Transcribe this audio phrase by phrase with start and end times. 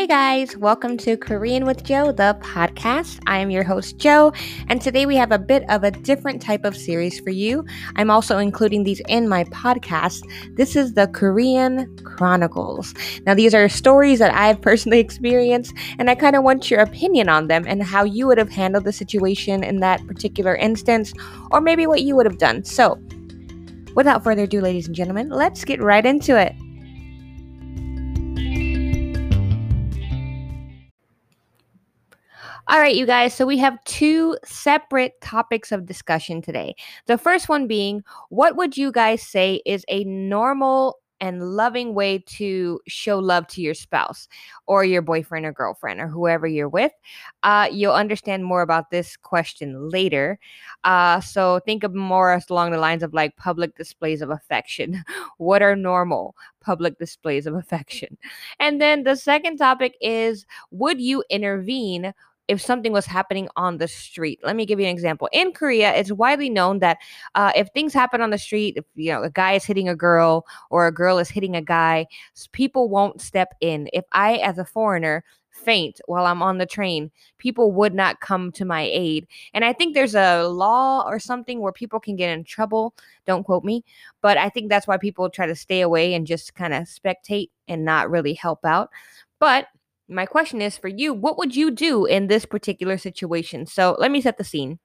[0.00, 3.20] Hey guys, welcome to Korean with Joe, the podcast.
[3.26, 4.32] I am your host, Joe,
[4.68, 7.66] and today we have a bit of a different type of series for you.
[7.96, 10.22] I'm also including these in my podcast.
[10.56, 12.94] This is the Korean Chronicles.
[13.26, 17.28] Now, these are stories that I've personally experienced, and I kind of want your opinion
[17.28, 21.12] on them and how you would have handled the situation in that particular instance,
[21.50, 22.64] or maybe what you would have done.
[22.64, 22.98] So,
[23.94, 26.54] without further ado, ladies and gentlemen, let's get right into it.
[32.70, 33.34] All right, you guys.
[33.34, 36.76] So we have two separate topics of discussion today.
[37.06, 42.18] The first one being what would you guys say is a normal and loving way
[42.18, 44.28] to show love to your spouse
[44.68, 46.92] or your boyfriend or girlfriend or whoever you're with.
[47.42, 50.38] Uh, you'll understand more about this question later.
[50.84, 55.02] Uh, so think of more along the lines of like public displays of affection.
[55.38, 58.16] what are normal public displays of affection?
[58.60, 62.14] And then the second topic is would you intervene
[62.50, 64.40] if something was happening on the street.
[64.42, 65.28] Let me give you an example.
[65.32, 66.98] In Korea, it's widely known that
[67.36, 69.94] uh, if things happen on the street, if you know a guy is hitting a
[69.94, 72.06] girl or a girl is hitting a guy,
[72.50, 73.88] people won't step in.
[73.92, 78.50] If I, as a foreigner, faint while I'm on the train, people would not come
[78.52, 79.28] to my aid.
[79.54, 82.94] And I think there's a law or something where people can get in trouble.
[83.26, 83.84] Don't quote me,
[84.22, 87.50] but I think that's why people try to stay away and just kind of spectate
[87.68, 88.90] and not really help out.
[89.38, 89.68] But
[90.10, 93.66] my question is for you what would you do in this particular situation?
[93.66, 94.78] So let me set the scene.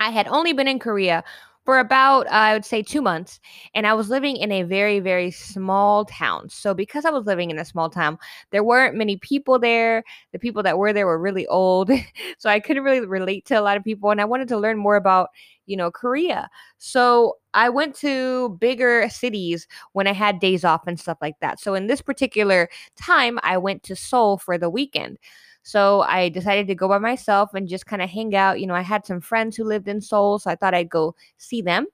[0.00, 1.24] I had only been in Korea
[1.64, 3.40] for about uh, I would say 2 months
[3.74, 6.48] and I was living in a very very small town.
[6.48, 8.18] So because I was living in a small town,
[8.50, 10.02] there weren't many people there.
[10.32, 11.90] The people that were there were really old.
[12.38, 14.78] so I couldn't really relate to a lot of people and I wanted to learn
[14.78, 15.28] more about
[15.68, 16.48] you know, Korea.
[16.78, 21.60] So I went to bigger cities when I had days off and stuff like that.
[21.60, 25.18] So in this particular time, I went to Seoul for the weekend.
[25.62, 28.60] So I decided to go by myself and just kind of hang out.
[28.60, 31.14] You know, I had some friends who lived in Seoul, so I thought I'd go
[31.36, 31.86] see them.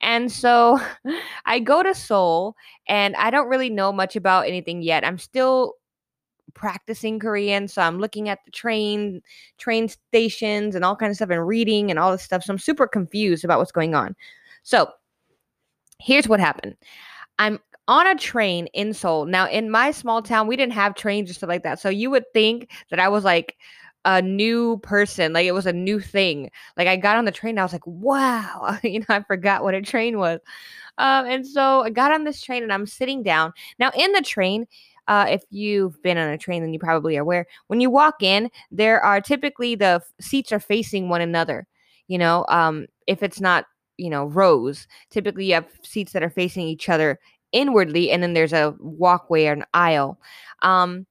[0.00, 0.78] And so
[1.46, 2.54] I go to Seoul
[2.86, 5.04] and I don't really know much about anything yet.
[5.04, 5.74] I'm still
[6.54, 7.68] practicing Korean.
[7.68, 9.22] So I'm looking at the train
[9.58, 12.42] train stations and all kinds of stuff and reading and all this stuff.
[12.44, 14.14] So I'm super confused about what's going on.
[14.68, 14.90] So
[15.98, 16.76] here's what happened.
[17.38, 19.24] I'm on a train in Seoul.
[19.24, 21.80] Now, in my small town, we didn't have trains or stuff like that.
[21.80, 23.56] So you would think that I was like
[24.04, 26.50] a new person, like it was a new thing.
[26.76, 29.72] Like I got on the train, I was like, wow, you know, I forgot what
[29.72, 30.38] a train was.
[30.98, 33.54] Um, and so I got on this train and I'm sitting down.
[33.78, 34.66] Now, in the train,
[35.06, 37.46] uh, if you've been on a train, then you probably are aware.
[37.68, 41.66] When you walk in, there are typically the seats are facing one another.
[42.06, 43.64] You know, um, if it's not
[43.98, 47.18] you know rows, typically you have seats that are facing each other
[47.52, 50.18] inwardly, and then there's a walkway or an aisle.
[50.62, 51.06] Um,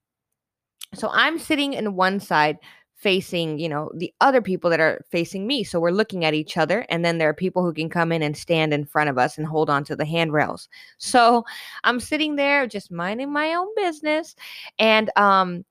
[0.94, 2.58] so I'm sitting in one side
[2.96, 5.64] facing, you know, the other people that are facing me.
[5.64, 6.84] So we're looking at each other.
[6.90, 9.38] And then there are people who can come in and stand in front of us
[9.38, 10.68] and hold on to the handrails.
[10.98, 11.46] So
[11.84, 14.36] I'm sitting there just minding my own business.
[14.80, 15.64] And um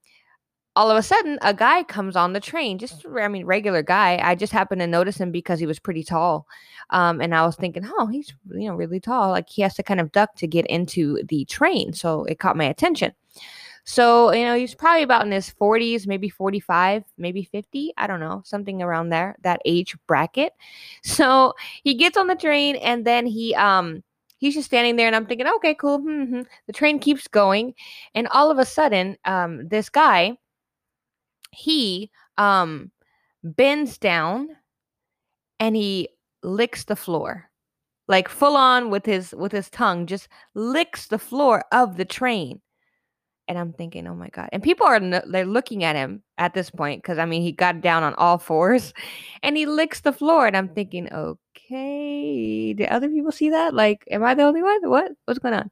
[0.77, 4.19] all of a sudden a guy comes on the train just i mean regular guy
[4.23, 6.45] i just happened to notice him because he was pretty tall
[6.91, 9.81] um, and i was thinking oh he's you know really tall like he has to
[9.81, 13.11] kind of duck to get into the train so it caught my attention
[13.89, 17.93] so, you know, he's probably about in his 40s, maybe 45, maybe 50.
[17.95, 20.51] I don't know, something around there, that age bracket.
[21.03, 24.03] So he gets on the train and then he, um,
[24.39, 25.99] he's just standing there and I'm thinking, okay, cool.
[25.99, 26.41] Mm-hmm.
[26.65, 27.75] The train keeps going.
[28.13, 30.37] And all of a sudden, um, this guy,
[31.51, 32.91] he, um,
[33.43, 34.49] bends down
[35.59, 36.09] and he
[36.43, 37.49] licks the floor
[38.07, 42.61] like full on with his with his tongue just licks the floor of the train
[43.47, 44.49] and I'm thinking, oh my God.
[44.51, 47.81] And people are, they're looking at him at this point because I mean, he got
[47.81, 48.93] down on all fours
[49.43, 50.47] and he licks the floor.
[50.47, 53.73] And I'm thinking, okay, did other people see that?
[53.73, 54.89] Like, am I the only one?
[54.89, 55.11] What?
[55.25, 55.69] What's going on?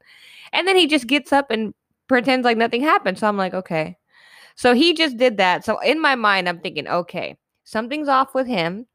[0.52, 1.74] And then he just gets up and
[2.08, 3.18] pretends like nothing happened.
[3.18, 3.98] So I'm like, okay.
[4.56, 5.64] So he just did that.
[5.64, 8.86] So in my mind, I'm thinking, okay, something's off with him,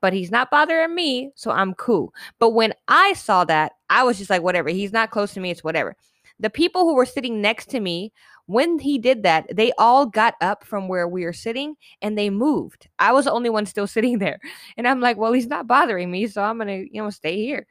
[0.00, 1.30] but he's not bothering me.
[1.34, 2.12] So I'm cool.
[2.38, 4.70] But when I saw that, I was just like, whatever.
[4.70, 5.50] He's not close to me.
[5.50, 5.96] It's whatever
[6.40, 8.12] the people who were sitting next to me
[8.46, 12.30] when he did that they all got up from where we were sitting and they
[12.30, 14.40] moved i was the only one still sitting there
[14.76, 17.66] and i'm like well he's not bothering me so i'm gonna you know stay here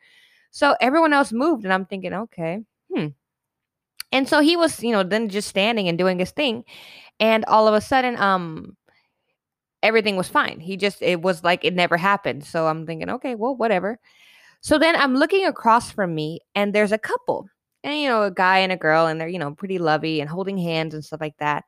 [0.51, 2.61] so everyone else moved and i'm thinking okay
[2.93, 3.07] hmm
[4.11, 6.63] and so he was you know then just standing and doing his thing
[7.19, 8.75] and all of a sudden um
[9.81, 10.59] everything was fine.
[10.59, 12.45] He just it was like it never happened.
[12.45, 13.99] So i'm thinking okay well whatever.
[14.61, 17.47] So then i'm looking across from me and there's a couple
[17.83, 20.29] and you know a guy and a girl and they're you know pretty lovey and
[20.29, 21.65] holding hands and stuff like that.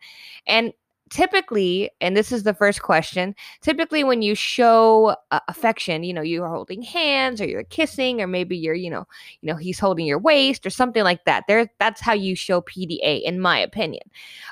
[0.47, 0.73] And
[1.11, 6.21] typically and this is the first question typically when you show uh, affection you know
[6.21, 9.05] you're holding hands or you're kissing or maybe you're you know
[9.41, 12.61] you know he's holding your waist or something like that there that's how you show
[12.61, 14.01] pda in my opinion.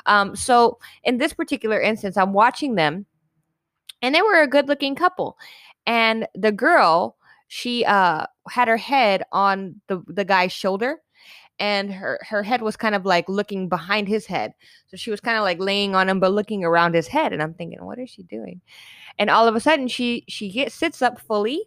[0.06, 3.06] Um so in this particular instance i'm watching them
[4.02, 5.38] and they were a good looking couple
[5.88, 7.16] and the girl
[7.48, 11.02] she uh had her head on the the guy's shoulder
[11.60, 14.54] and her her head was kind of like looking behind his head.
[14.88, 17.42] So she was kind of like laying on him but looking around his head and
[17.42, 18.62] i'm thinking what is she doing?
[19.18, 21.64] And all of a sudden she she gets sits up fully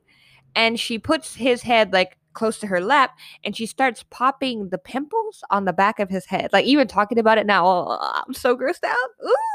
[0.54, 4.78] and she puts his head like close to her lap and she starts popping the
[4.78, 6.50] pimples on the back of his head.
[6.52, 9.10] Like even talking about it now oh, i'm so grossed out.
[9.24, 9.51] Ooh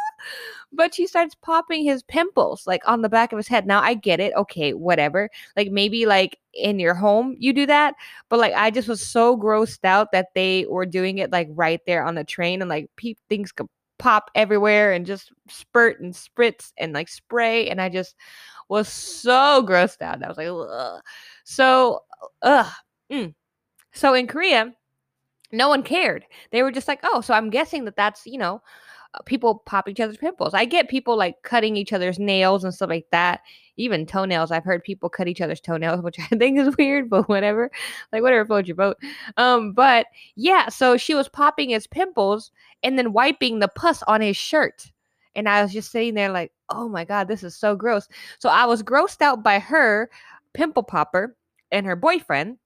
[0.72, 3.66] but she starts popping his pimples like on the back of his head.
[3.66, 4.34] Now I get it.
[4.36, 5.30] Okay, whatever.
[5.56, 7.96] Like maybe like in your home you do that,
[8.30, 11.82] but like I just was so grossed out that they were doing it like right
[11.86, 13.68] there on the train and like pe- things could
[14.00, 18.16] pop everywhere and just spurt and spritz and like spray and I just
[18.70, 20.24] was so grossed out.
[20.24, 21.02] I was like, ugh.
[21.44, 22.04] so
[22.42, 22.72] ugh.
[23.12, 23.34] Mm.
[23.94, 24.74] So in Korea,
[25.52, 26.26] no one cared.
[26.52, 28.62] They were just like, oh, so I'm guessing that that's you know
[29.26, 30.54] people pop each other's pimples.
[30.54, 33.42] I get people like cutting each other's nails and stuff like that.
[33.78, 34.52] Even toenails.
[34.52, 37.72] I've heard people cut each other's toenails, which I think is weird, but whatever.
[38.12, 38.98] Like whatever floats your boat.
[39.38, 42.52] Um, but yeah, so she was popping his pimples
[42.84, 44.92] and then wiping the pus on his shirt.
[45.36, 48.08] And I was just sitting there like, oh my God, this is so gross.
[48.40, 50.10] So I was grossed out by her
[50.54, 51.36] pimple popper
[51.72, 52.58] and her boyfriend.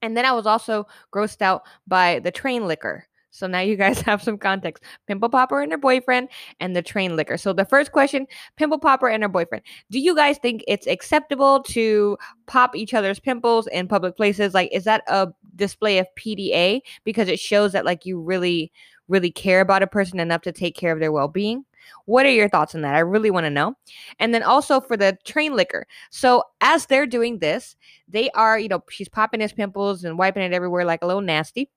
[0.00, 3.06] And then I was also grossed out by the train licker.
[3.32, 4.84] So now you guys have some context.
[5.08, 6.28] Pimple Popper and her boyfriend
[6.60, 7.36] and the train licker.
[7.36, 9.64] So the first question, Pimple Popper and her boyfriend.
[9.90, 14.54] Do you guys think it's acceptable to pop each other's pimples in public places?
[14.54, 18.70] Like is that a display of PDA because it shows that like you really
[19.08, 21.64] really care about a person enough to take care of their well-being?
[22.06, 22.94] What are your thoughts on that?
[22.94, 23.74] I really want to know.
[24.20, 25.86] And then also for the train licker.
[26.10, 27.76] So as they're doing this,
[28.08, 31.20] they are, you know, she's popping his pimples and wiping it everywhere like a little
[31.20, 31.68] nasty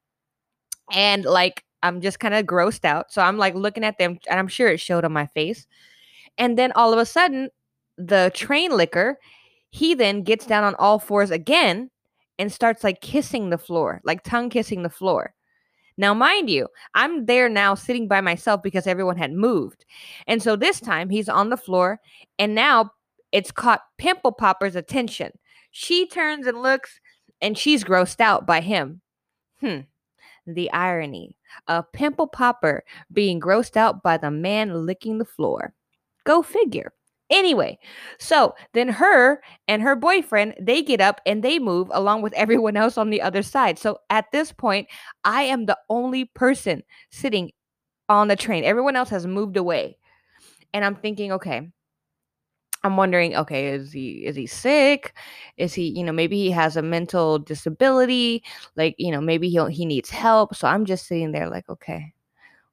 [0.92, 3.12] and like I'm just kind of grossed out.
[3.12, 5.68] So I'm like looking at them, and I'm sure it showed on my face.
[6.38, 7.50] And then all of a sudden,
[7.98, 9.20] the train licker,
[9.70, 11.92] he then gets down on all fours again
[12.40, 15.34] and starts like kissing the floor, like tongue kissing the floor.
[15.98, 19.86] Now, mind you, I'm there now sitting by myself because everyone had moved.
[20.28, 22.00] And so this time he's on the floor,
[22.40, 22.92] and now
[23.32, 25.32] it's caught Pimple Popper's attention.
[25.72, 27.00] She turns and looks,
[27.42, 29.02] and she's grossed out by him.
[29.62, 29.82] Hmm
[30.46, 31.36] the irony
[31.68, 35.74] of Pimple Popper being grossed out by the man licking the floor.
[36.24, 36.92] Go figure.
[37.32, 37.80] Anyway,
[38.20, 42.78] so then her and her boyfriend, they get up and they move along with everyone
[42.78, 43.80] else on the other side.
[43.80, 44.88] So at this point,
[45.24, 47.52] I am the only person sitting
[48.10, 48.64] on the train.
[48.64, 49.98] Everyone else has moved away.
[50.74, 51.72] And I'm thinking, okay,
[52.86, 55.16] I'm wondering, okay, is he is he sick?
[55.58, 58.44] Is he, you know, maybe he has a mental disability,
[58.76, 60.56] like, you know, maybe he he needs help.
[60.56, 62.14] So I'm just sitting there like, okay,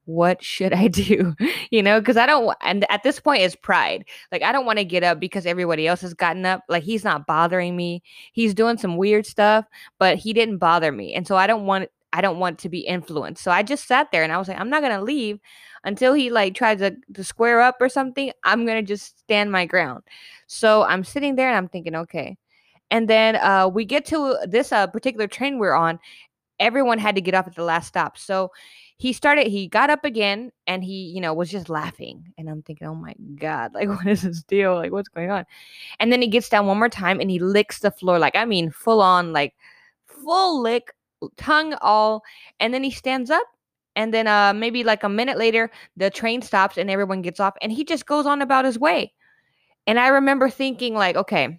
[0.05, 1.35] what should I do?
[1.71, 4.05] you know, because I don't and at this point it's pride.
[4.31, 6.63] Like I don't want to get up because everybody else has gotten up.
[6.69, 8.03] Like he's not bothering me.
[8.33, 9.65] He's doing some weird stuff,
[9.99, 11.15] but he didn't bother me.
[11.15, 13.43] And so I don't want I don't want to be influenced.
[13.43, 15.41] So I just sat there and I was like, I'm not gonna leave
[15.85, 19.67] until he like tries to, to square up or something, I'm gonna just stand my
[19.67, 20.03] ground.
[20.47, 22.37] So I'm sitting there and I'm thinking, okay.
[22.91, 25.99] And then uh, we get to this uh, particular train we're on.
[26.61, 28.19] Everyone had to get up at the last stop.
[28.19, 28.51] So
[28.99, 32.23] he started, he got up again and he, you know, was just laughing.
[32.37, 34.75] And I'm thinking, oh my God, like, what is this deal?
[34.75, 35.45] Like, what's going on?
[35.99, 38.45] And then he gets down one more time and he licks the floor, like, I
[38.45, 39.55] mean, full on, like,
[40.07, 40.93] full lick,
[41.37, 42.23] tongue all.
[42.61, 43.47] And then he stands up
[43.95, 47.55] and then uh maybe like a minute later the train stops and everyone gets off
[47.61, 49.13] and he just goes on about his way.
[49.87, 51.59] And i remember thinking like okay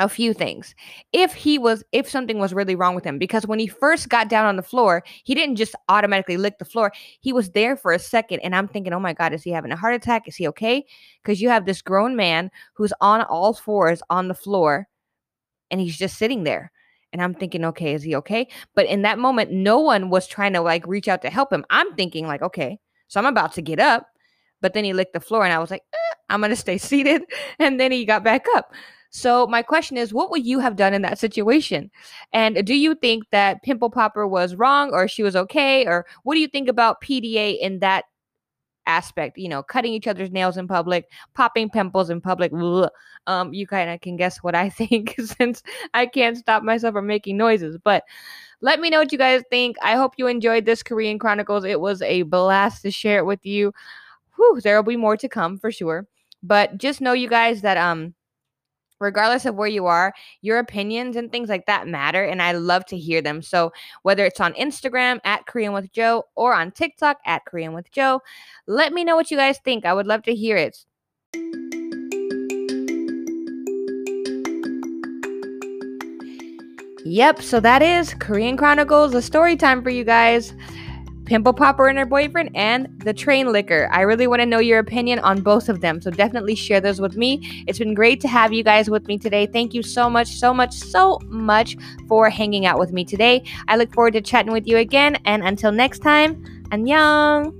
[0.00, 0.74] a few things.
[1.12, 4.28] If he was if something was really wrong with him because when he first got
[4.28, 6.92] down on the floor he didn't just automatically lick the floor.
[7.20, 9.70] He was there for a second and i'm thinking oh my god is he having
[9.72, 10.26] a heart attack?
[10.26, 10.84] Is he okay?
[11.22, 14.88] Because you have this grown man who's on all fours on the floor
[15.70, 16.72] and he's just sitting there
[17.14, 18.48] and I'm thinking, okay, is he okay?
[18.74, 21.64] But in that moment, no one was trying to like reach out to help him.
[21.70, 24.08] I'm thinking, like, okay, so I'm about to get up.
[24.60, 26.76] But then he licked the floor, and I was like, eh, I'm going to stay
[26.90, 27.22] seated.
[27.60, 28.72] And then he got back up.
[29.10, 31.88] So my question is, what would you have done in that situation?
[32.32, 35.86] And do you think that Pimple Popper was wrong or she was okay?
[35.86, 38.06] Or what do you think about PDA in that
[38.86, 42.52] aspect, you know, cutting each other's nails in public, popping pimples in public.
[43.26, 45.62] Um, you kind of can guess what I think since
[45.94, 47.78] I can't stop myself from making noises.
[47.82, 48.04] But
[48.60, 49.76] let me know what you guys think.
[49.82, 51.64] I hope you enjoyed this Korean Chronicles.
[51.64, 53.72] It was a blast to share it with you.
[54.36, 56.06] Whew, there will be more to come for sure.
[56.42, 58.14] But just know you guys that um
[59.00, 62.24] regardless of where you are, your opinions and things like that matter.
[62.24, 63.42] And I love to hear them.
[63.42, 63.72] So
[64.02, 68.20] whether it's on Instagram at Korean with Joe or on TikTok at Korean with Joe,
[68.66, 69.84] let me know what you guys think.
[69.84, 70.84] I would love to hear it.
[77.06, 80.54] Yep, so that is Korean Chronicles, a story time for you guys.
[81.24, 83.88] Pimple Popper and her boyfriend, and the train licker.
[83.92, 87.00] I really want to know your opinion on both of them, so definitely share those
[87.00, 87.64] with me.
[87.66, 89.46] It's been great to have you guys with me today.
[89.46, 91.76] Thank you so much, so much, so much
[92.08, 93.44] for hanging out with me today.
[93.68, 97.52] I look forward to chatting with you again, and until next time, annyeong!